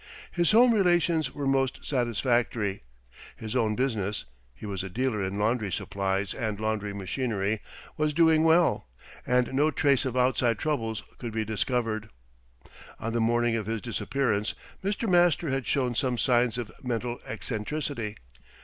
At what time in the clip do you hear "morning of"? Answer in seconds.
13.21-13.67